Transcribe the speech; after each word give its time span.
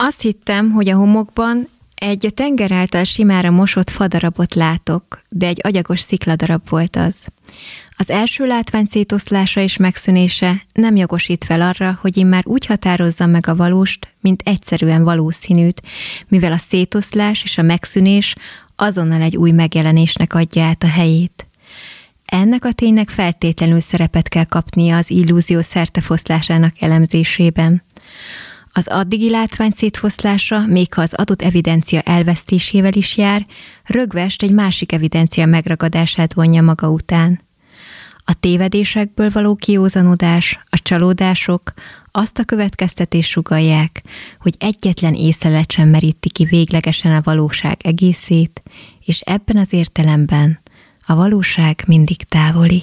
Azt 0.00 0.20
hittem, 0.20 0.70
hogy 0.70 0.88
a 0.88 0.96
homokban 0.96 1.68
egy 1.94 2.26
a 2.26 2.30
tenger 2.30 2.72
által 2.72 3.04
simára 3.04 3.50
mosott 3.50 3.90
fadarabot 3.90 4.54
látok, 4.54 5.22
de 5.28 5.46
egy 5.46 5.60
agyagos 5.62 6.00
szikladarab 6.00 6.68
volt 6.68 6.96
az. 6.96 7.28
Az 7.96 8.10
első 8.10 8.46
látvány 8.46 8.86
szétoszlása 8.86 9.60
és 9.60 9.76
megszűnése 9.76 10.62
nem 10.72 10.96
jogosít 10.96 11.44
fel 11.44 11.60
arra, 11.60 11.98
hogy 12.00 12.16
én 12.16 12.26
már 12.26 12.46
úgy 12.46 12.66
határozzam 12.66 13.30
meg 13.30 13.46
a 13.46 13.56
valóst, 13.56 14.08
mint 14.20 14.42
egyszerűen 14.44 15.04
valószínűt, 15.04 15.82
mivel 16.28 16.52
a 16.52 16.58
szétoszlás 16.58 17.42
és 17.42 17.58
a 17.58 17.62
megszűnés 17.62 18.34
azonnal 18.76 19.22
egy 19.22 19.36
új 19.36 19.50
megjelenésnek 19.50 20.34
adja 20.34 20.64
át 20.64 20.82
a 20.82 20.88
helyét. 20.88 21.46
Ennek 22.24 22.64
a 22.64 22.72
ténynek 22.72 23.08
feltétlenül 23.08 23.80
szerepet 23.80 24.28
kell 24.28 24.44
kapnia 24.44 24.96
az 24.96 25.10
illúzió 25.10 25.60
szertefoszlásának 25.60 26.72
elemzésében. 26.80 27.82
Az 28.78 28.88
addigi 28.88 29.30
látvány 29.30 29.70
szétfoszlása, 29.70 30.66
még 30.66 30.94
ha 30.94 31.02
az 31.02 31.14
adott 31.14 31.42
evidencia 31.42 32.00
elvesztésével 32.00 32.92
is 32.92 33.16
jár, 33.16 33.46
rögvest 33.84 34.42
egy 34.42 34.52
másik 34.52 34.92
evidencia 34.92 35.46
megragadását 35.46 36.34
vonja 36.34 36.62
maga 36.62 36.90
után. 36.90 37.40
A 38.24 38.34
tévedésekből 38.40 39.30
való 39.30 39.54
kiózanodás, 39.54 40.60
a 40.70 40.78
csalódások 40.82 41.72
azt 42.10 42.38
a 42.38 42.44
következtetést 42.44 43.30
sugalják, 43.30 44.02
hogy 44.40 44.54
egyetlen 44.58 45.14
észlelet 45.14 45.72
sem 45.72 45.88
meríti 45.88 46.28
ki 46.28 46.44
véglegesen 46.44 47.12
a 47.12 47.22
valóság 47.24 47.76
egészét, 47.82 48.62
és 49.04 49.20
ebben 49.20 49.56
az 49.56 49.72
értelemben 49.72 50.60
a 51.06 51.14
valóság 51.14 51.84
mindig 51.86 52.22
távoli. 52.22 52.82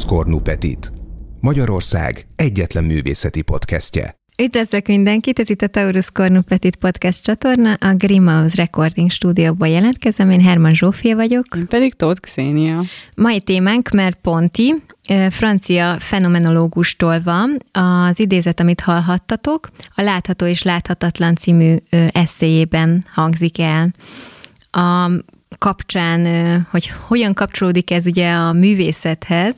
Taurus 0.00 0.18
Kornupetit. 0.18 0.92
Magyarország 1.40 2.26
egyetlen 2.36 2.84
művészeti 2.84 3.42
podcastje. 3.42 4.14
Üdvözlök 4.42 4.86
mindenkit, 4.86 5.38
ez 5.38 5.50
itt 5.50 5.62
a 5.62 5.66
Taurus 5.66 6.10
Kornupetit 6.10 6.76
podcast 6.76 7.22
csatorna, 7.22 7.72
a 7.72 7.94
Grimaus 7.94 8.54
Recording 8.54 9.10
stúdióban 9.10 9.68
jelentkezem, 9.68 10.30
én 10.30 10.40
Herman 10.40 10.74
Zsófia 10.74 11.16
vagyok. 11.16 11.44
Én 11.56 11.66
pedig 11.66 11.94
Tóth 11.94 12.20
Xénia. 12.20 12.82
Mai 13.16 13.40
témánk, 13.40 13.88
mert 13.90 14.18
Ponti, 14.22 14.74
francia 15.30 15.96
fenomenológustól 15.98 17.22
van, 17.22 17.58
az 17.72 18.20
idézet, 18.20 18.60
amit 18.60 18.80
hallhattatok, 18.80 19.70
a 19.94 20.02
Látható 20.02 20.46
és 20.46 20.62
Láthatatlan 20.62 21.34
című 21.36 21.76
eszéjében 22.12 23.04
hangzik 23.14 23.58
el. 23.58 23.94
A 24.70 25.10
kapcsán, 25.58 26.26
hogy 26.70 26.92
hogyan 27.06 27.34
kapcsolódik 27.34 27.90
ez 27.90 28.06
ugye 28.06 28.32
a 28.32 28.52
művészethez, 28.52 29.54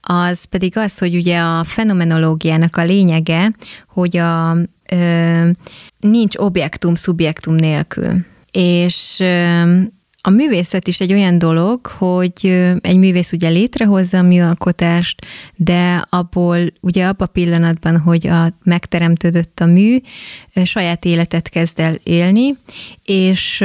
az 0.00 0.44
pedig 0.44 0.76
az, 0.76 0.98
hogy 0.98 1.16
ugye 1.16 1.38
a 1.38 1.64
fenomenológiának 1.64 2.76
a 2.76 2.84
lényege, 2.84 3.52
hogy 3.88 4.16
a, 4.16 4.56
ö, 4.90 5.50
nincs 6.00 6.36
objektum-szubjektum 6.36 7.54
nélkül. 7.54 8.12
És 8.50 9.16
ö, 9.18 9.62
a 10.20 10.30
művészet 10.30 10.88
is 10.88 11.00
egy 11.00 11.12
olyan 11.12 11.38
dolog, 11.38 11.86
hogy 11.86 12.68
egy 12.80 12.96
művész 12.96 13.32
ugye 13.32 13.48
létrehozza 13.48 14.18
a 14.18 14.22
műalkotást, 14.22 15.26
de 15.56 16.04
abból 16.08 16.58
ugye 16.80 17.06
abban 17.06 17.26
a 17.26 17.32
pillanatban, 17.32 17.98
hogy 17.98 18.26
a, 18.26 18.48
megteremtődött 18.64 19.60
a 19.60 19.66
mű, 19.66 19.96
saját 20.64 21.04
életet 21.04 21.48
kezd 21.48 21.80
el 21.80 21.94
élni, 22.02 22.56
és 23.04 23.64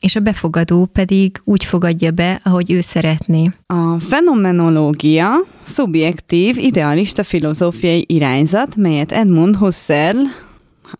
és 0.00 0.16
a 0.16 0.20
befogadó 0.20 0.84
pedig 0.84 1.40
úgy 1.44 1.64
fogadja 1.64 2.10
be, 2.10 2.40
ahogy 2.44 2.72
ő 2.72 2.80
szeretné. 2.80 3.50
A 3.66 3.98
fenomenológia 3.98 5.30
szubjektív, 5.64 6.58
idealista 6.58 7.24
filozófiai 7.24 8.04
irányzat, 8.08 8.76
melyet 8.76 9.12
Edmund 9.12 9.56
Husserl 9.56 10.18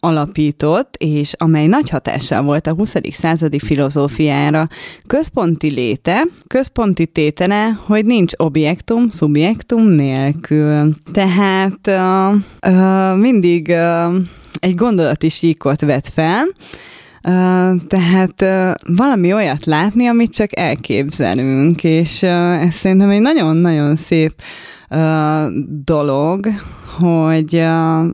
alapított, 0.01 0.95
és 0.97 1.33
amely 1.37 1.67
nagy 1.67 1.89
hatással 1.89 2.43
volt 2.43 2.67
a 2.67 2.75
20. 2.75 2.95
századi 3.11 3.59
filozófiára. 3.59 4.69
Központi 5.07 5.71
léte, 5.71 6.27
központi 6.47 7.07
tétene, 7.07 7.69
hogy 7.87 8.05
nincs 8.05 8.33
objektum, 8.37 9.09
szubjektum 9.09 9.83
nélkül. 9.83 10.95
Tehát 11.13 11.87
uh, 11.87 12.35
uh, 12.67 13.17
mindig 13.19 13.69
uh, 13.69 14.15
egy 14.61 14.75
gondolati 14.75 15.29
síkot 15.29 15.81
vet 15.81 16.09
fel, 16.09 16.47
tehát 17.89 18.45
valami 18.97 19.33
olyat 19.33 19.67
látni, 19.67 20.07
amit 20.07 20.33
csak 20.33 20.57
elképzelünk, 20.59 21.85
és 21.85 22.23
ez 22.23 22.75
szerintem 22.75 23.11
egy 23.11 23.21
nagyon-nagyon 23.21 23.97
szép 23.97 24.43
dolog, 25.85 26.47
hogy, 26.99 27.65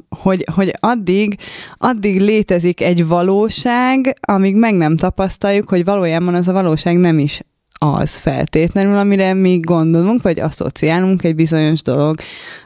hogy, 0.09 0.45
hogy 0.55 0.73
addig, 0.81 1.37
addig 1.79 2.21
létezik 2.21 2.81
egy 2.81 3.07
valóság, 3.07 4.19
amíg 4.21 4.57
meg 4.57 4.75
nem 4.75 4.97
tapasztaljuk, 4.97 5.69
hogy 5.69 5.85
valójában 5.85 6.35
az 6.35 6.49
a 6.49 6.53
valóság 6.53 6.99
nem 6.99 7.19
is 7.19 7.41
az 7.79 8.19
feltétlenül, 8.19 8.97
amire 8.97 9.35
mi 9.35 9.59
gondolunk, 9.59 10.23
vagy 10.23 10.41
asszociálunk 10.41 11.23
egy 11.23 11.35
bizonyos 11.35 11.83
dolog 11.83 12.17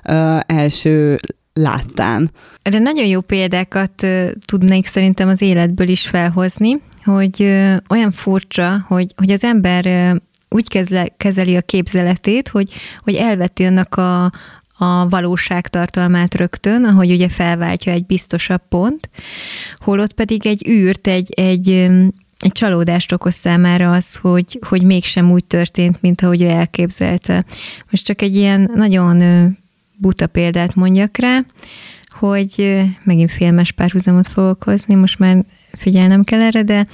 ö, 0.05 0.37
első 0.47 1.19
láttán. 1.59 2.31
Erre 2.63 2.79
nagyon 2.79 3.07
jó 3.07 3.21
példákat 3.21 4.07
tudnék 4.45 4.87
szerintem 4.87 5.29
az 5.29 5.43
életből 5.43 5.89
is 5.89 6.07
felhozni, 6.07 6.81
hogy 7.05 7.43
olyan 7.89 8.13
furcsa, 8.13 8.85
hogy, 8.89 9.13
hogy 9.17 9.31
az 9.31 9.45
ember 9.45 10.15
úgy 10.49 10.69
kezle, 10.69 11.07
kezeli 11.17 11.57
a 11.57 11.61
képzeletét, 11.61 12.49
hogy, 12.49 12.73
hogy 13.03 13.15
elveti 13.15 13.65
annak 13.65 13.95
a, 13.95 14.25
a 14.79 15.09
valóság 15.09 15.69
tartalmát 15.69 16.35
rögtön, 16.35 16.85
ahogy 16.85 17.11
ugye 17.11 17.29
felváltja 17.29 17.93
egy 17.93 18.07
biztosabb 18.07 18.63
pont, 18.69 19.11
holott 19.77 20.13
pedig 20.13 20.47
egy 20.47 20.69
űrt, 20.69 21.07
egy, 21.07 21.33
egy, 21.37 21.69
egy 22.39 22.53
csalódást 22.53 23.13
okoz 23.13 23.35
számára 23.35 23.93
az, 23.93 24.17
hogy, 24.17 24.59
hogy 24.69 24.83
mégsem 24.83 25.31
úgy 25.31 25.45
történt, 25.45 26.01
mint 26.01 26.23
ahogy 26.23 26.43
ő 26.43 26.49
elképzelte. 26.49 27.45
Most 27.91 28.05
csak 28.05 28.23
egy 28.23 28.37
ilyen 28.37 28.71
nagyon 28.75 29.23
buta 29.99 30.27
példát 30.27 30.75
mondjak 30.75 31.17
rá, 31.17 31.45
hogy 32.19 32.85
megint 33.05 33.33
filmes 33.33 33.73
párhuzamot 33.73 34.27
fogok 34.27 34.63
hozni, 34.63 34.95
most 34.95 35.19
már 35.19 35.45
figyelnem 35.73 36.23
kell 36.23 36.41
erre, 36.41 36.63
de 36.63 36.87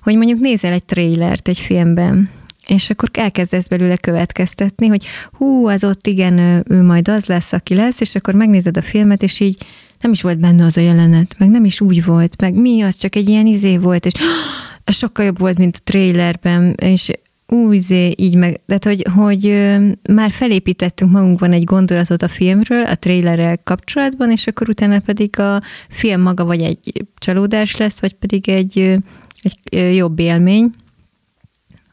hogy 0.00 0.16
mondjuk 0.16 0.40
nézel 0.40 0.72
egy 0.72 0.84
trailert 0.84 1.48
egy 1.48 1.58
filmben, 1.58 2.30
és 2.66 2.90
akkor 2.90 3.08
elkezdesz 3.12 3.66
belőle 3.66 3.96
következtetni, 3.96 4.86
hogy 4.86 5.06
hú, 5.32 5.66
az 5.66 5.84
ott 5.84 6.06
igen, 6.06 6.38
ő, 6.38 6.64
ő 6.68 6.82
majd 6.82 7.08
az 7.08 7.24
lesz, 7.24 7.52
aki 7.52 7.74
lesz, 7.74 8.00
és 8.00 8.14
akkor 8.14 8.34
megnézed 8.34 8.76
a 8.76 8.82
filmet, 8.82 9.22
és 9.22 9.40
így 9.40 9.56
nem 10.00 10.12
is 10.12 10.22
volt 10.22 10.38
benne 10.38 10.64
az 10.64 10.76
a 10.76 10.80
jelenet, 10.80 11.34
meg 11.38 11.50
nem 11.50 11.64
is 11.64 11.80
úgy 11.80 12.04
volt, 12.04 12.40
meg 12.40 12.54
mi, 12.54 12.82
az 12.82 12.96
csak 12.96 13.16
egy 13.16 13.28
ilyen 13.28 13.46
izé 13.46 13.76
volt, 13.76 14.06
és 14.06 14.12
sokkal 14.86 15.24
jobb 15.24 15.38
volt, 15.38 15.58
mint 15.58 15.76
a 15.76 15.82
trailerben, 15.84 16.74
és 16.82 17.10
újzé, 17.52 18.14
így 18.16 18.36
meg, 18.36 18.60
tehát 18.66 18.84
hogy, 18.84 19.06
hogy 19.14 19.68
már 20.14 20.30
felépítettünk 20.30 21.10
magunkban 21.10 21.52
egy 21.52 21.64
gondolatot 21.64 22.22
a 22.22 22.28
filmről, 22.28 22.84
a 22.84 22.94
trailerrel 22.94 23.58
kapcsolatban, 23.62 24.30
és 24.30 24.46
akkor 24.46 24.68
utána 24.68 24.98
pedig 24.98 25.38
a 25.38 25.62
film 25.88 26.20
maga 26.20 26.44
vagy 26.44 26.62
egy 26.62 27.06
csalódás 27.18 27.76
lesz, 27.76 28.00
vagy 28.00 28.12
pedig 28.12 28.48
egy, 28.48 28.98
egy 29.42 29.96
jobb 29.96 30.18
élmény. 30.18 30.70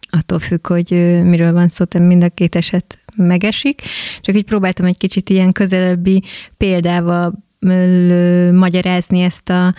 Attól 0.09 0.39
függ, 0.39 0.67
hogy 0.67 0.91
miről 1.23 1.53
van 1.53 1.69
szó, 1.69 1.85
mind 1.99 2.23
a 2.23 2.29
két 2.29 2.55
eset 2.55 2.97
megesik. 3.15 3.81
Csak 4.21 4.35
így 4.35 4.43
próbáltam 4.43 4.85
egy 4.85 4.97
kicsit 4.97 5.29
ilyen 5.29 5.51
közelebbi 5.51 6.23
példával 6.57 7.46
magyarázni 8.51 9.21
ezt 9.21 9.49
a 9.49 9.73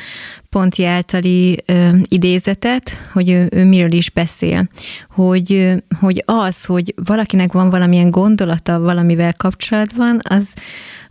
Ponti 0.50 0.84
általi 0.84 1.62
ö, 1.66 1.88
idézetet, 2.02 2.90
hogy 3.12 3.30
ő, 3.30 3.48
ő 3.50 3.64
miről 3.64 3.92
is 3.92 4.10
beszél. 4.10 4.68
Hogy, 5.10 5.74
hogy 6.00 6.22
az, 6.26 6.64
hogy 6.64 6.94
valakinek 7.04 7.52
van 7.52 7.70
valamilyen 7.70 8.10
gondolata 8.10 8.80
valamivel 8.80 9.34
kapcsolatban, 9.34 10.20
az, 10.28 10.54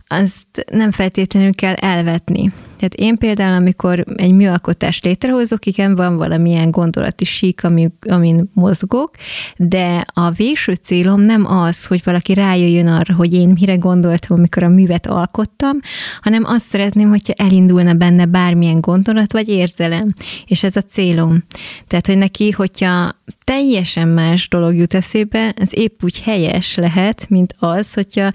azt 0.08 0.64
nem 0.70 0.90
feltétlenül 0.90 1.54
kell 1.54 1.74
elvetni. 1.74 2.52
Tehát 2.78 2.94
én 2.94 3.18
például, 3.18 3.54
amikor 3.54 4.04
egy 4.16 4.32
műalkotást 4.32 5.04
létrehozok, 5.04 5.66
igen, 5.66 5.94
van 5.94 6.16
valamilyen 6.16 6.70
gondolati 6.70 7.24
sík, 7.24 7.64
ami, 7.64 7.88
amin 8.08 8.50
mozgok, 8.52 9.10
de 9.56 10.04
a 10.12 10.30
végső 10.30 10.74
célom 10.74 11.20
nem 11.20 11.46
az, 11.46 11.86
hogy 11.86 12.00
valaki 12.04 12.34
rájöjjön 12.34 12.86
arra, 12.86 13.14
hogy 13.14 13.32
én 13.32 13.48
mire 13.48 13.74
gondoltam, 13.74 14.36
amikor 14.36 14.62
a 14.62 14.68
művet 14.68 15.06
alkottam, 15.06 15.80
hanem 16.20 16.44
azt 16.44 16.66
szeretném, 16.68 17.08
hogyha 17.08 17.32
elindulna 17.36 17.94
benne 17.94 18.26
bármilyen 18.26 18.80
gondolat 18.80 19.32
vagy 19.32 19.48
érzelem, 19.48 20.14
és 20.46 20.62
ez 20.62 20.76
a 20.76 20.82
célom. 20.82 21.44
Tehát, 21.86 22.06
hogy 22.06 22.18
neki, 22.18 22.50
hogyha 22.50 23.16
teljesen 23.44 24.08
más 24.08 24.48
dolog 24.48 24.74
jut 24.74 24.94
eszébe, 24.94 25.52
ez 25.56 25.68
épp 25.70 26.02
úgy 26.02 26.20
helyes 26.20 26.74
lehet, 26.74 27.28
mint 27.28 27.54
az, 27.58 27.94
hogyha 27.94 28.32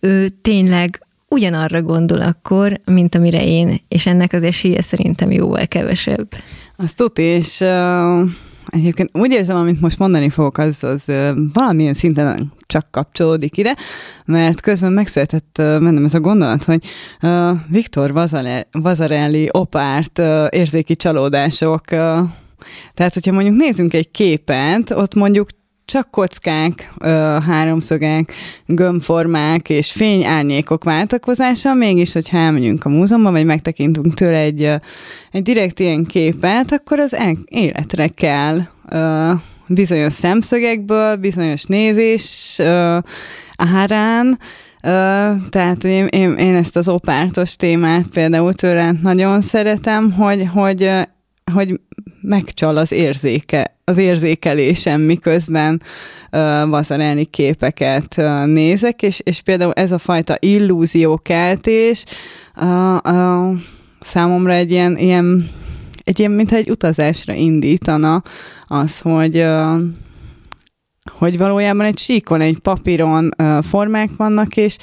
ő 0.00 0.28
tényleg 0.28 1.06
ugyanarra 1.28 1.82
gondol 1.82 2.20
akkor, 2.20 2.80
mint 2.84 3.14
amire 3.14 3.44
én, 3.44 3.80
és 3.88 4.06
ennek 4.06 4.32
az 4.32 4.42
esélye 4.42 4.82
szerintem 4.82 5.30
jóval 5.30 5.66
kevesebb. 5.66 6.28
Azt 6.76 6.96
tudni, 6.96 7.22
és 7.22 7.60
uh, 7.60 8.30
egyébként 8.66 9.10
úgy 9.12 9.32
érzem, 9.32 9.56
amit 9.56 9.80
most 9.80 9.98
mondani 9.98 10.30
fogok, 10.30 10.58
az, 10.58 10.84
az 10.84 11.04
valamilyen 11.52 11.94
szinten 11.94 12.52
csak 12.66 12.86
kapcsolódik 12.90 13.56
ide, 13.56 13.76
mert 14.24 14.60
közben 14.60 14.92
megszületett 14.92 15.56
mennem 15.56 16.04
ez 16.04 16.14
a 16.14 16.20
gondolat, 16.20 16.64
hogy 16.64 16.84
uh, 17.22 17.50
Viktor 17.68 18.12
Vazarelli 18.72 19.48
opárt 19.52 20.18
uh, 20.18 20.46
érzéki 20.50 20.96
csalódások 20.96 21.82
uh, 21.92 22.20
tehát, 22.94 23.14
hogyha 23.14 23.32
mondjuk 23.32 23.56
nézzünk 23.56 23.94
egy 23.94 24.10
képet, 24.10 24.90
ott 24.90 25.14
mondjuk 25.14 25.48
csak 25.88 26.10
kockák, 26.10 26.92
háromszögek, 27.46 28.32
gömbformák 28.66 29.68
és 29.68 29.92
fényárnyékok 29.92 30.84
váltakozása, 30.84 31.74
mégis, 31.74 32.12
hogyha 32.12 32.38
elmegyünk 32.38 32.84
a 32.84 32.88
múzeumban, 32.88 33.32
vagy 33.32 33.44
megtekintünk 33.44 34.14
tőle 34.14 34.38
egy, 34.38 34.70
egy 35.32 35.42
direkt 35.42 35.78
ilyen 35.78 36.04
képet, 36.04 36.72
akkor 36.72 36.98
az 36.98 37.16
életre 37.44 38.08
kell 38.08 38.60
bizonyos 39.66 40.12
szemszögekből, 40.12 41.16
bizonyos 41.16 41.64
nézés 41.64 42.60
árán, 43.56 44.38
tehát 45.50 45.84
én, 45.84 46.06
én, 46.06 46.32
én 46.32 46.54
ezt 46.54 46.76
az 46.76 46.88
opártos 46.88 47.56
témát 47.56 48.06
például 48.06 48.54
tőle 48.54 48.92
nagyon 49.02 49.40
szeretem, 49.40 50.12
hogy, 50.12 50.48
hogy, 50.52 50.90
hogy 51.52 51.80
megcsal 52.20 52.76
az 52.76 52.92
érzéke, 52.92 53.76
az 53.84 53.98
érzékelésem, 53.98 55.00
miközben 55.00 55.82
uh, 56.32 56.68
vazarelni 56.68 57.24
képeket 57.24 58.14
uh, 58.16 58.46
nézek, 58.46 59.02
és, 59.02 59.20
és 59.24 59.40
például 59.40 59.72
ez 59.72 59.92
a 59.92 59.98
fajta 59.98 60.36
illúziókeltés 60.38 62.04
uh, 62.56 62.94
uh, 62.94 63.58
számomra 64.00 64.52
egy 64.52 64.70
ilyen, 64.70 64.96
ilyen, 64.96 65.50
egy 66.04 66.18
ilyen, 66.18 66.30
mintha 66.30 66.56
egy 66.56 66.70
utazásra 66.70 67.32
indítana 67.32 68.22
az, 68.66 68.98
hogy 68.98 69.36
uh, 69.36 69.80
hogy 71.18 71.38
valójában 71.38 71.86
egy 71.86 71.98
síkon, 71.98 72.40
egy 72.40 72.58
papíron 72.58 73.30
uh, 73.38 73.62
formák 73.62 74.10
vannak, 74.16 74.56
és, 74.56 74.76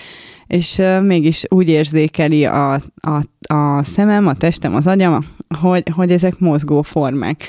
és 0.48 0.78
uh, 0.78 1.02
mégis 1.02 1.44
úgy 1.50 1.70
érzékeli 1.70 2.46
a, 2.46 2.74
a, 2.96 3.22
a 3.54 3.84
szemem, 3.84 4.28
a 4.28 4.34
testem, 4.34 4.76
az 4.76 4.88
agyam, 4.88 5.35
hogy, 5.56 5.84
hogy 5.96 6.12
ezek 6.12 6.40
mozgó 6.40 6.82
formák. 6.82 7.44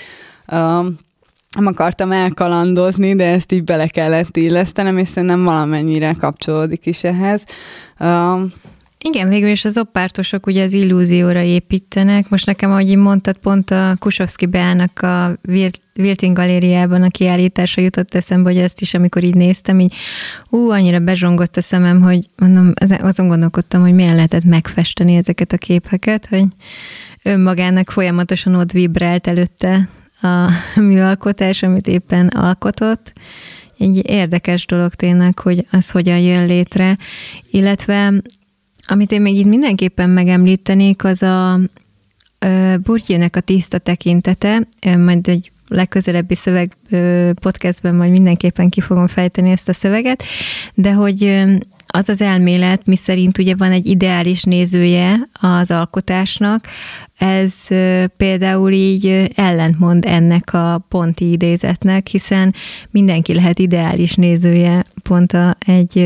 Uh, 0.49 0.87
nem 1.57 1.67
akartam 1.67 2.13
elkalandozni, 2.13 3.15
de 3.15 3.25
ezt 3.25 3.53
így 3.53 3.65
bele 3.65 3.87
kellett 3.87 4.37
illesztenem, 4.37 4.99
és 4.99 5.09
szerintem 5.09 5.45
valamennyire 5.45 6.13
kapcsolódik 6.13 6.87
is 6.87 7.05
ehhez. 7.05 7.45
Uh, 8.01 8.43
igen, 8.99 9.29
végül 9.29 9.49
is 9.49 9.65
az 9.65 9.79
oppártosok 9.79 10.47
ugye 10.47 10.63
az 10.63 10.73
illúzióra 10.73 11.43
építenek. 11.43 12.29
Most 12.29 12.47
nekem, 12.47 12.71
ahogy 12.71 12.89
így 12.89 12.97
mondtad, 12.97 13.37
pont 13.37 13.71
a 13.71 13.97
Kusovszki 13.99 14.47
Beának 14.47 15.03
a 15.03 15.39
Wilting 15.97 16.37
galériában 16.37 17.03
a 17.03 17.09
kiállítása 17.09 17.81
jutott 17.81 18.15
eszembe, 18.15 18.51
hogy 18.51 18.61
ezt 18.61 18.81
is, 18.81 18.95
amikor 18.95 19.25
így 19.25 19.35
néztem, 19.35 19.81
így 19.81 19.95
ú, 20.51 20.71
annyira 20.71 20.99
bezsongott 20.99 21.57
a 21.57 21.61
szemem, 21.61 22.03
hogy 22.03 22.31
mondom, 22.37 22.73
azon 23.01 23.29
gondolkodtam, 23.29 23.81
hogy 23.81 23.95
milyen 23.95 24.15
lehetett 24.15 24.45
megfesteni 24.45 25.15
ezeket 25.15 25.53
a 25.53 25.57
képeket, 25.57 26.27
hogy 26.27 26.45
önmagának 27.27 27.91
folyamatosan 27.91 28.55
ott 28.55 28.73
vibrált 28.73 29.27
előtte 29.27 29.89
a 30.23 30.51
műalkotás, 30.81 31.63
amit 31.63 31.87
éppen 31.87 32.27
alkotott. 32.27 33.13
Egy 33.79 34.11
érdekes 34.11 34.67
dolog 34.67 34.95
tényleg, 34.95 35.39
hogy 35.39 35.67
az 35.71 35.91
hogyan 35.91 36.19
jön 36.19 36.47
létre, 36.47 36.99
illetve 37.51 38.13
amit 38.87 39.13
én 39.13 39.21
még 39.21 39.37
itt 39.37 39.47
mindenképpen 39.47 40.11
megemlítenék, 40.11 41.05
az 41.05 41.23
a 41.23 41.61
Burgyének 42.83 43.37
a 43.37 43.41
tiszta 43.41 43.79
tekintete, 43.79 44.69
majd 44.97 45.29
egy 45.29 45.53
legközelebbi 45.69 46.35
szöveg 46.35 46.77
podcastben 47.41 47.95
majd 47.95 48.11
mindenképpen 48.11 48.69
ki 48.69 48.81
fogom 48.81 49.07
fejteni 49.07 49.51
ezt 49.51 49.69
a 49.69 49.73
szöveget, 49.73 50.23
de 50.75 50.93
hogy 50.93 51.45
az 51.87 52.09
az 52.09 52.21
elmélet, 52.21 52.87
mi 52.87 52.97
szerint 52.97 53.39
ugye 53.39 53.55
van 53.55 53.71
egy 53.71 53.87
ideális 53.87 54.43
nézője 54.43 55.29
az 55.41 55.71
alkotásnak, 55.71 56.67
ez 57.19 57.55
például 58.17 58.73
így 58.73 59.31
ellentmond 59.35 60.05
ennek 60.05 60.53
a 60.53 60.85
ponti 60.89 61.31
idézetnek, 61.31 62.07
hiszen 62.07 62.55
mindenki 62.91 63.35
lehet 63.35 63.59
ideális 63.59 64.15
nézője 64.15 64.85
pont 65.03 65.33
a, 65.33 65.57
egy, 65.67 65.99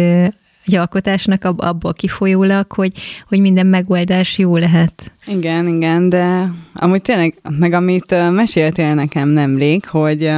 egy 0.64 0.74
alkotásnak 0.74 1.44
abból 1.44 1.92
kifolyólag, 1.92 2.72
hogy, 2.72 2.92
hogy 3.28 3.40
minden 3.40 3.66
megoldás 3.66 4.38
jó 4.38 4.56
lehet. 4.56 5.12
Igen, 5.26 5.68
igen, 5.68 6.08
de 6.08 6.52
amúgy 6.74 7.02
tényleg, 7.02 7.34
meg 7.58 7.72
amit 7.72 8.30
meséltél 8.30 8.94
nekem 8.94 9.28
nemrég, 9.28 9.86
hogy 9.86 10.30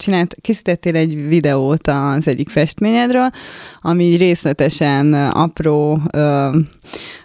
csinált, 0.00 0.36
készítettél 0.40 0.96
egy 0.96 1.28
videót 1.28 1.86
az 1.86 2.28
egyik 2.28 2.48
festményedről, 2.48 3.30
ami 3.80 4.14
részletesen 4.14 5.14
apró 5.14 6.00
ö, 6.12 6.48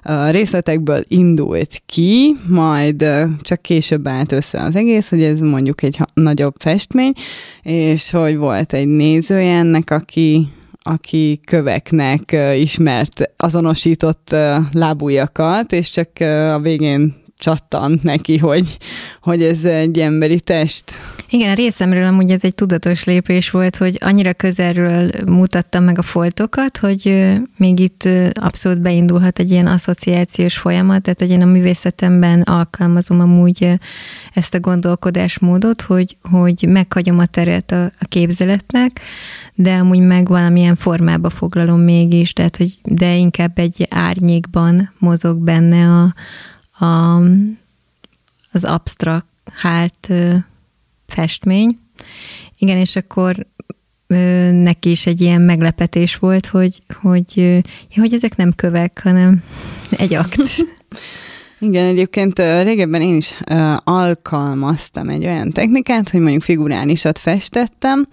ö, 0.03 0.29
részletekből 0.29 1.03
indult 1.07 1.81
ki, 1.85 2.35
majd 2.47 3.05
csak 3.41 3.61
később 3.61 4.07
állt 4.07 4.31
össze 4.31 4.61
az 4.61 4.75
egész, 4.75 5.09
hogy 5.09 5.23
ez 5.23 5.39
mondjuk 5.39 5.83
egy 5.83 5.97
nagyobb 6.13 6.55
festmény, 6.59 7.13
és 7.61 8.11
hogy 8.11 8.37
volt 8.37 8.73
egy 8.73 8.87
nézője 8.87 9.57
ennek, 9.57 9.91
aki 9.91 10.47
aki 10.87 11.39
köveknek 11.45 12.35
ismert, 12.55 13.31
azonosított 13.37 14.35
lábújakat, 14.71 15.71
és 15.71 15.89
csak 15.89 16.09
a 16.49 16.59
végén 16.59 17.24
csattant 17.37 18.03
neki, 18.03 18.37
hogy, 18.37 18.77
hogy 19.21 19.43
ez 19.43 19.63
egy 19.63 19.99
emberi 19.99 20.39
test. 20.39 20.83
Igen, 21.29 21.49
a 21.49 21.53
részemről 21.53 22.07
amúgy 22.07 22.31
ez 22.31 22.43
egy 22.43 22.55
tudatos 22.55 23.03
lépés 23.03 23.49
volt, 23.49 23.75
hogy 23.75 23.97
annyira 23.99 24.33
közelről 24.33 25.09
mutattam 25.25 25.83
meg 25.83 25.97
a 25.97 26.01
foltokat, 26.01 26.77
hogy 26.77 27.33
még 27.57 27.79
itt 27.79 28.09
abszolút 28.33 28.81
beindulhat 28.81 29.39
egy 29.39 29.51
ilyen 29.51 29.67
asszociációs 29.67 30.57
folyamat, 30.57 31.01
tehát 31.01 31.19
hogy 31.19 31.29
én 31.29 31.41
a 31.41 31.45
művészetemben 31.45 32.41
alkalmazom 32.41 33.19
amúgy 33.19 33.79
ezt 34.33 34.53
a 34.53 34.59
gondolkodásmódot, 34.59 35.81
hogy, 35.81 36.17
hogy 36.21 36.65
meghagyom 36.67 37.19
a 37.19 37.25
teret 37.25 37.71
a, 37.71 37.83
a 37.83 38.05
képzeletnek, 38.09 38.99
de 39.53 39.73
amúgy 39.73 39.99
meg 39.99 40.27
valamilyen 40.27 40.75
formába 40.75 41.29
foglalom 41.29 41.79
mégis, 41.79 42.33
tehát 42.33 42.57
hogy 42.57 42.77
de 42.83 43.15
inkább 43.15 43.57
egy 43.59 43.87
árnyékban 43.89 44.93
mozog 44.99 45.37
benne 45.37 45.87
a, 45.87 46.13
a, 46.79 47.21
az 48.51 48.63
absztrakt 48.63 49.25
hát 49.51 50.09
festmény. 51.07 51.79
Igen, 52.57 52.77
és 52.77 52.95
akkor 52.95 53.47
neki 54.51 54.89
is 54.89 55.05
egy 55.05 55.21
ilyen 55.21 55.41
meglepetés 55.41 56.15
volt, 56.15 56.45
hogy, 56.45 56.81
hogy, 57.01 57.37
ja, 57.89 58.01
hogy 58.01 58.13
ezek 58.13 58.35
nem 58.35 58.53
kövek, 58.55 59.01
hanem 59.03 59.43
egy 59.97 60.13
akt. 60.13 60.41
Igen, 61.59 61.85
egyébként 61.85 62.39
régebben 62.39 63.01
én 63.01 63.15
is 63.15 63.37
alkalmaztam 63.83 65.09
egy 65.09 65.25
olyan 65.25 65.49
technikát, 65.49 66.09
hogy 66.09 66.19
mondjuk 66.19 66.41
figurálisat 66.41 67.17
festettem, 67.17 68.07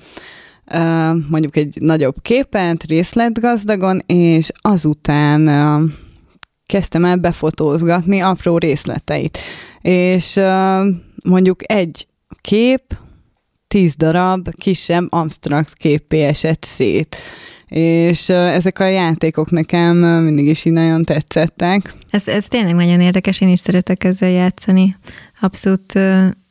mondjuk 1.29 1.57
egy 1.57 1.77
nagyobb 1.81 2.15
képet, 2.23 2.85
részletgazdagon, 2.85 4.03
és 4.07 4.51
azután 4.61 5.49
kezdtem 6.67 7.05
el 7.05 7.17
befotózgatni 7.17 8.21
apró 8.21 8.59
részleteit. 8.59 9.39
És 9.81 10.41
mondjuk 11.25 11.73
egy 11.73 12.07
kép, 12.41 12.83
tíz 13.69 13.95
darab 13.97 14.49
kisebb 14.55 15.07
absztrakt 15.09 15.73
képé 15.75 16.23
esett 16.23 16.65
szét. 16.65 17.17
És 17.69 18.29
ezek 18.29 18.79
a 18.79 18.85
játékok 18.85 19.51
nekem 19.51 19.97
mindig 19.97 20.47
is 20.47 20.65
így 20.65 20.73
nagyon 20.73 21.05
tetszettek. 21.05 21.95
Ez, 22.11 22.29
ez 22.29 22.45
tényleg 22.49 22.75
nagyon 22.75 23.01
érdekes, 23.01 23.41
én 23.41 23.49
is 23.49 23.61
szeretek 23.61 24.05
ezzel 24.05 24.31
játszani. 24.31 24.97
Abszolút 25.41 25.99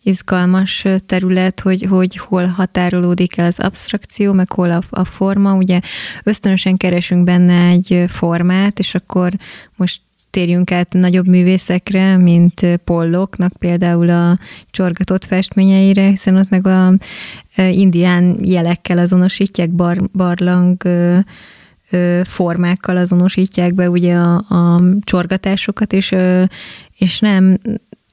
izgalmas 0.04 0.86
terület, 1.06 1.60
hogy, 1.60 1.86
hogy 1.90 2.18
hol 2.18 2.46
határolódik 2.46 3.38
el 3.38 3.46
az 3.46 3.60
abstrakció, 3.60 4.34
meg 4.34 4.52
hol 4.52 4.72
a, 4.72 4.82
a 4.90 5.06
forma. 5.06 5.56
Ugye 5.56 5.80
ösztönösen 6.24 6.78
keresünk 6.78 7.24
benne 7.24 7.68
egy 7.68 8.06
formát, 8.08 8.80
és 8.80 8.96
akkor 8.96 9.34
most 9.76 10.02
térjünk 10.30 10.72
át 10.72 10.94
nagyobb 10.94 11.28
művészekre, 11.28 12.18
mint 12.18 12.80
Polloknak 12.84 13.54
például 13.60 14.10
a 14.10 14.38
csorgatott 14.72 15.26
festményeire, 15.26 16.08
hiszen 16.08 16.38
ott 16.38 16.50
meg 16.50 16.68
a 16.68 16.94
indián 17.56 18.38
jelekkel 18.42 18.98
azonosítják, 18.98 19.70
bar, 19.70 20.10
barlang 20.14 20.84
formákkal 22.24 22.98
azonosítják 22.98 23.74
be 23.74 23.90
ugye 23.90 24.16
a, 24.16 24.36
a 24.36 24.82
csorgatásokat, 25.04 25.94
és, 25.94 26.16
és 26.98 27.20
nem 27.20 27.58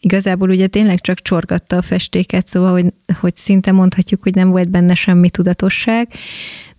igazából 0.00 0.48
ugye 0.48 0.66
tényleg 0.66 1.00
csak 1.00 1.22
csorgatta 1.22 1.76
a 1.76 1.82
festéket, 1.82 2.48
szóval, 2.48 2.72
hogy, 2.72 2.92
hogy 3.20 3.36
szinte 3.36 3.72
mondhatjuk, 3.72 4.22
hogy 4.22 4.34
nem 4.34 4.50
volt 4.50 4.70
benne 4.70 4.94
semmi 4.94 5.30
tudatosság, 5.30 6.08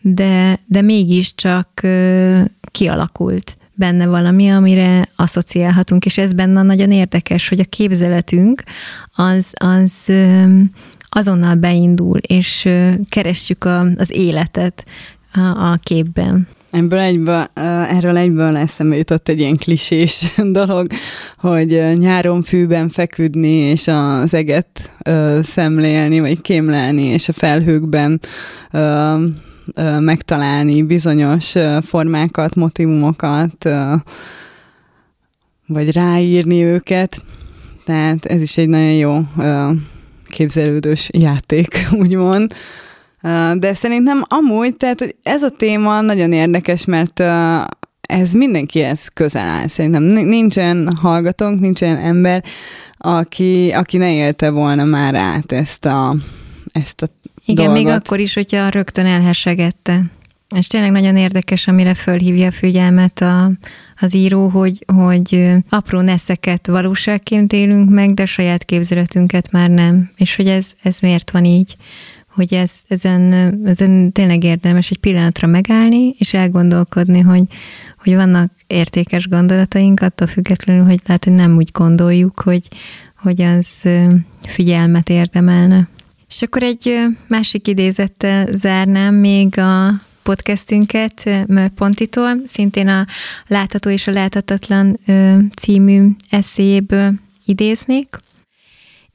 de, 0.02 0.60
de 0.68 0.82
mégiscsak 0.82 1.82
kialakult 2.72 3.58
benne 3.74 4.08
valami, 4.08 4.50
amire 4.50 5.10
asszociálhatunk, 5.16 6.06
és 6.06 6.18
ez 6.18 6.34
benne 6.34 6.62
nagyon 6.62 6.92
érdekes, 6.92 7.50
hogy 7.50 7.60
a 7.60 7.64
képzeletünk 7.64 8.64
az, 9.16 9.54
az, 9.54 10.12
azonnal 11.10 11.56
beindul, 11.56 12.18
és 12.18 12.68
keressük 13.10 13.64
a, 13.64 13.80
az 13.80 14.16
életet 14.16 14.86
a, 15.34 15.40
a 15.40 15.80
képben. 15.84 16.48
Ebből 16.72 17.00
egyből, 17.00 17.48
erről 17.90 18.18
egyből 18.18 18.58
eszembe 18.58 18.96
jutott 18.96 19.30
egy 19.30 19.40
ilyen 19.40 19.58
klisés 19.58 20.26
dolog, 20.52 20.88
hogy 21.38 21.84
nyáron 21.94 22.44
fűben 22.44 22.90
feküdni, 22.90 23.48
és 23.48 23.88
az 23.88 24.34
eget 24.34 24.92
szemlélni, 25.44 26.20
vagy 26.20 26.42
kémlelni, 26.42 27.04
és 27.04 27.30
a 27.30 27.34
felhőkben 27.34 28.20
megtalálni 30.00 30.84
bizonyos 30.84 31.56
formákat, 31.82 32.56
motivumokat, 32.56 33.70
vagy 35.68 35.92
ráírni 35.92 36.64
őket. 36.64 37.22
Tehát 37.86 38.26
ez 38.26 38.42
is 38.42 38.58
egy 38.58 38.70
nagyon 38.70 38.94
jó 38.94 39.22
képzelődős 40.28 41.10
játék, 41.14 41.88
úgymond. 42.02 42.54
De 43.54 43.74
szerintem 43.74 44.24
amúgy, 44.28 44.76
tehát 44.76 45.00
hogy 45.00 45.16
ez 45.24 45.44
a 45.44 45.50
téma 45.50 46.02
nagyon 46.02 46.32
érdekes, 46.32 46.86
mert 46.86 47.24
ez 48.02 48.32
mindenkihez 48.34 49.08
közel 49.08 49.48
áll. 49.48 49.68
Szerintem 49.68 50.04
nincsen 50.04 50.90
hallgatónk, 51.02 51.60
nincsen 51.60 51.98
ember, 51.98 52.44
aki, 52.98 53.72
aki 53.72 53.98
ne 53.98 54.14
élte 54.14 54.50
volna 54.50 54.84
már 54.84 55.16
át 55.16 55.52
ezt 55.52 55.86
a, 55.86 56.16
ezt 56.72 57.02
a 57.02 57.08
Igen, 57.46 57.66
dolgot. 57.66 57.84
még 57.84 57.94
akkor 57.94 58.20
is, 58.20 58.34
hogyha 58.34 58.70
rögtön 58.70 59.06
elhessegette. 59.06 60.02
És 60.56 60.68
tényleg 60.68 60.92
nagyon 60.92 61.16
érdekes, 61.16 61.68
amire 61.68 61.94
fölhívja 61.94 62.48
a 62.48 62.52
figyelmet 62.52 63.22
a, 63.22 63.52
az 64.00 64.14
író, 64.16 64.48
hogy, 64.48 64.86
hogy 64.96 65.52
apró 65.70 66.02
neszeket 66.02 66.68
valóságként 66.68 67.54
élünk 67.54 67.90
meg, 67.90 68.14
de 68.14 68.26
saját 68.26 68.64
képzeletünket 68.64 69.52
már 69.52 69.70
nem. 69.70 70.12
És 70.16 70.36
hogy 70.36 70.48
ez, 70.48 70.74
ez 70.84 71.00
miért 71.00 71.32
van 71.32 71.46
így 71.46 71.76
hogy 72.32 72.54
ez, 72.54 72.72
ezen, 72.88 73.34
ezen 73.66 74.12
tényleg 74.12 74.44
érdemes 74.44 74.90
egy 74.90 75.00
pillanatra 75.00 75.48
megállni, 75.48 76.16
és 76.18 76.34
elgondolkodni, 76.34 77.20
hogy, 77.20 77.44
hogy 78.04 78.16
vannak 78.16 78.52
értékes 78.68 79.28
gondolataink, 79.28 80.02
attól 80.02 80.28
függetlenül, 80.28 80.84
hogy 80.86 81.00
lehet, 81.06 81.24
hogy 81.24 81.34
nem 81.34 81.56
úgy 81.56 81.70
gondoljuk, 81.72 82.40
hogy, 82.40 82.68
hogy 83.16 83.42
az 83.42 83.90
figyelmet 84.48 85.10
érdemelne. 85.10 85.88
És 86.30 86.42
akkor 86.42 86.64
egy 86.64 87.00
másik 87.28 87.68
idézettel 87.68 88.48
zárnám 88.52 89.16
még 89.16 89.58
a 89.58 90.02
podcastünket 90.24 91.30
Pontitól, 91.76 92.42
szintén 92.48 92.88
a 92.88 93.06
Látható 93.48 93.90
és 93.90 94.08
a 94.08 94.12
Láthatatlan 94.12 95.00
című 95.56 96.08
eszéből 96.30 97.14
idéznék. 97.46 98.08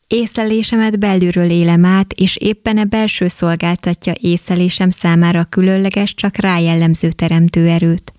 Észlelésemet 0.06 0.99
belülről 0.99 1.50
élem 1.50 1.84
át, 1.84 2.12
és 2.12 2.37
éppen 2.37 2.78
a 2.78 2.84
belső 2.84 3.28
szolgáltatja 3.28 4.12
észlelésem 4.20 4.90
számára 4.90 5.40
a 5.40 5.44
különleges, 5.44 6.14
csak 6.14 6.37
rájellemző 6.37 7.11
teremtő 7.11 7.68
erőt. 7.68 8.12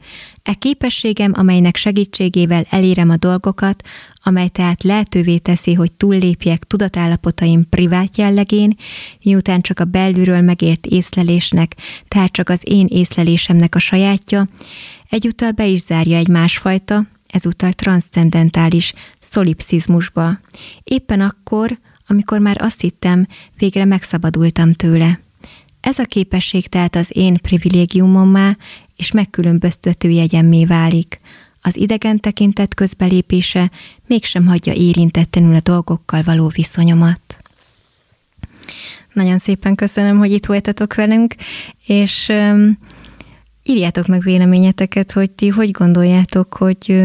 E 0.43 0.53
képességem, 0.53 1.31
amelynek 1.35 1.75
segítségével 1.75 2.65
elérem 2.69 3.09
a 3.09 3.15
dolgokat, 3.15 3.87
amely 4.23 4.47
tehát 4.47 4.83
lehetővé 4.83 5.37
teszi, 5.37 5.73
hogy 5.73 5.91
túllépjek 5.91 6.63
tudatállapotaim 6.63 7.69
privát 7.69 8.17
jellegén, 8.17 8.75
miután 9.23 9.61
csak 9.61 9.79
a 9.79 9.85
belülről 9.85 10.41
megért 10.41 10.85
észlelésnek, 10.85 11.75
tehát 12.07 12.31
csak 12.31 12.49
az 12.49 12.59
én 12.63 12.87
észlelésemnek 12.89 13.75
a 13.75 13.79
sajátja, 13.79 14.47
egyúttal 15.09 15.51
be 15.51 15.65
is 15.65 15.79
zárja 15.79 16.17
egy 16.17 16.27
másfajta, 16.27 17.05
ezúttal 17.35 17.73
transzcendentális 17.73 18.93
szolipszizmusba. 19.19 20.39
Éppen 20.83 21.21
akkor, 21.21 21.79
amikor 22.07 22.39
már 22.39 22.61
azt 22.61 22.81
hittem, 22.81 23.27
végre 23.57 23.85
megszabadultam 23.85 24.73
tőle. 24.73 25.19
Ez 25.79 25.99
a 25.99 26.03
képesség 26.05 26.67
tehát 26.67 26.95
az 26.95 27.09
én 27.13 27.37
privilégiumommá 27.41 28.57
és 28.95 29.11
megkülönböztető 29.11 30.09
jegyemmé 30.09 30.65
válik. 30.65 31.19
Az 31.61 31.77
idegen 31.77 32.19
tekintet 32.19 32.73
közbelépése 32.73 33.71
mégsem 34.07 34.45
hagyja 34.45 34.73
érintetlenül 34.73 35.55
a 35.55 35.59
dolgokkal 35.59 36.23
való 36.23 36.47
viszonyomat. 36.47 37.39
Nagyon 39.13 39.37
szépen 39.39 39.75
köszönöm, 39.75 40.17
hogy 40.17 40.31
itt 40.31 40.45
voltatok 40.45 40.95
velünk, 40.95 41.35
és 41.85 42.31
írjátok 43.65 44.07
meg 44.07 44.21
véleményeteket, 44.21 45.11
hogy 45.11 45.31
ti 45.31 45.47
hogy 45.47 45.71
gondoljátok, 45.71 46.53
hogy 46.53 47.03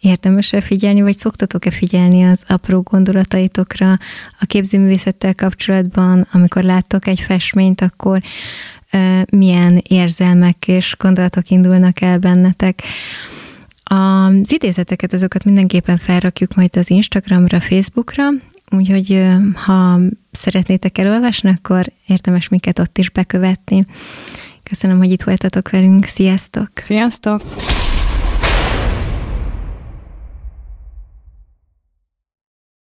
érdemes-e 0.00 0.60
figyelni, 0.60 1.02
vagy 1.02 1.18
szoktatok-e 1.18 1.70
figyelni 1.70 2.24
az 2.24 2.42
apró 2.48 2.80
gondolataitokra 2.80 3.98
a 4.40 4.44
képzőművészettel 4.46 5.34
kapcsolatban, 5.34 6.26
amikor 6.32 6.62
láttok 6.62 7.06
egy 7.06 7.20
festményt, 7.20 7.80
akkor 7.80 8.22
milyen 9.30 9.82
érzelmek 9.88 10.68
és 10.68 10.94
gondolatok 10.98 11.50
indulnak 11.50 12.00
el 12.00 12.18
bennetek. 12.18 12.82
Az 13.84 14.52
idézeteket, 14.52 15.12
azokat 15.12 15.44
mindenképpen 15.44 15.98
felrakjuk 15.98 16.54
majd 16.54 16.76
az 16.76 16.90
Instagramra, 16.90 17.60
Facebookra, 17.60 18.28
úgyhogy 18.70 19.26
ha 19.54 20.00
szeretnétek 20.30 20.98
elolvasni, 20.98 21.48
akkor 21.48 21.92
érdemes 22.06 22.48
minket 22.48 22.78
ott 22.78 22.98
is 22.98 23.10
bekövetni. 23.10 23.86
Köszönöm, 24.70 24.98
hogy 24.98 25.10
itt 25.10 25.22
voltatok 25.22 25.70
velünk. 25.70 26.04
Sziasztok! 26.04 26.68
Sziasztok! 26.74 27.42